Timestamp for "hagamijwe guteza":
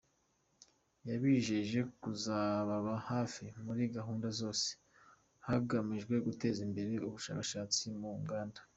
5.47-6.59